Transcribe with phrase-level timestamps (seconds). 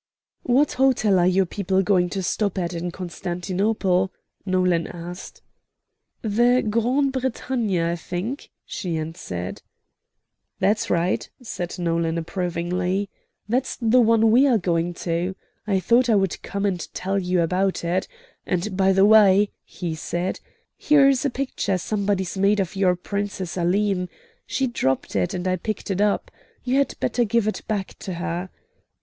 [0.41, 4.11] "What hotel are your people going to stop at in Constantinople?"
[4.47, 5.43] Nolan asked.
[6.23, 9.61] "The Grande Bretagne, I think," she answered.
[10.57, 13.11] "That's right," said Nolan, approvingly.
[13.47, 15.35] "That's the one we are going to.
[15.67, 18.07] I thought I would come and tell you about it.
[18.47, 20.39] And, by the way," he said,
[20.77, 24.09] "here's a picture somebody's made of your Princess Aline.
[24.47, 26.31] She dropped it, and I picked it up.
[26.63, 28.49] You had better give it back to her.